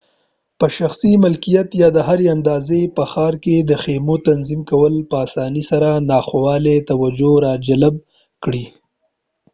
په 0.59 0.67
شخصي 0.77 1.11
ملکیت 1.23 1.69
یا 1.81 1.89
د 1.95 1.97
هري 2.07 2.27
اندازې 2.35 2.81
په 2.95 3.03
ښار 3.11 3.33
کې 3.43 3.55
د 3.59 3.71
خیمو 3.83 4.15
تنظیم 4.27 4.61
کول 4.71 4.93
په 5.09 5.15
اسانۍ 5.25 5.63
سره 5.71 5.89
ناخوالې 6.11 6.77
توجه 6.89 7.31
راجلب 7.47 7.95
کړي 8.43 8.65